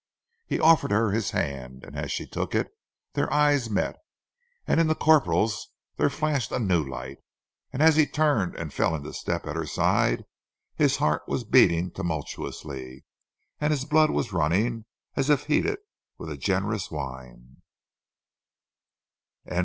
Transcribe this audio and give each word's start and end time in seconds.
He 0.47 0.59
offered 0.59 0.89
her 0.89 1.11
his 1.11 1.29
hand, 1.29 1.83
and 1.85 1.95
as 1.95 2.11
she 2.11 2.25
took 2.25 2.55
it, 2.55 2.69
their 3.13 3.31
eyes 3.31 3.69
met, 3.69 3.97
and 4.65 4.79
in 4.79 4.87
the 4.87 4.95
corporal's 4.95 5.67
there 5.97 6.09
flashed 6.09 6.51
a 6.51 6.57
new 6.57 6.83
light, 6.83 7.19
and 7.71 7.83
as 7.83 7.97
he 7.97 8.07
turned 8.07 8.55
and 8.55 8.73
fell 8.73 8.95
into 8.95 9.13
step 9.13 9.45
at 9.45 9.55
her 9.55 9.67
side 9.67 10.23
his 10.75 10.97
heart 10.97 11.21
was 11.27 11.43
beating 11.43 11.91
tumultuously, 11.91 13.05
and 13.59 13.69
his 13.69 13.85
blood 13.85 14.09
was 14.09 14.33
running 14.33 14.85
as 15.15 15.29
if 15.29 15.43
heated 15.45 15.77
with 16.17 16.31
a 16.31 16.35
generous 16.37 16.89
wine. 16.89 17.57